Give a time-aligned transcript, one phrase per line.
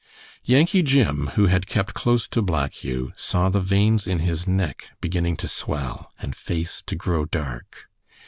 [0.43, 4.85] Yankee Jim, who had kept close to Black Hugh, saw the veins in his neck
[4.99, 7.85] beginning to swell, and face to grow dark.